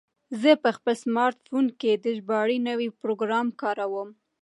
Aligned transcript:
زه 0.41 0.51
په 0.63 0.69
خپل 0.77 0.95
سمارټ 1.03 1.37
فون 1.47 1.65
کې 1.79 1.91
د 2.03 2.05
ژباړې 2.17 2.57
نوی 2.69 2.87
پروګرام 3.01 3.47
کاروم. 3.61 4.09